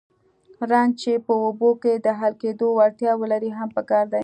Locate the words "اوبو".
1.43-1.69